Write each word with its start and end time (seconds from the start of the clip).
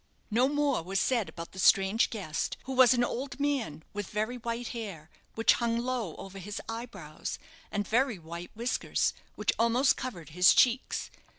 No 0.31 0.49
more 0.49 0.81
was 0.81 0.99
said 0.99 1.29
about 1.29 1.51
the 1.51 1.59
strange 1.59 2.09
guest 2.09 2.57
who 2.63 2.73
was 2.73 2.95
an 2.95 3.03
old 3.03 3.39
man, 3.39 3.83
with 3.93 4.09
very 4.09 4.35
white 4.37 4.69
hair, 4.69 5.11
which 5.35 5.53
hung 5.53 5.77
low 5.77 6.15
over 6.15 6.39
his 6.39 6.59
eyebrows; 6.67 7.37
and 7.71 7.87
very 7.87 8.17
white 8.17 8.49
whiskers, 8.55 9.13
which 9.35 9.53
almost 9.59 9.97
covered 9.97 10.29
his 10.29 10.55
cheeks. 10.55 11.11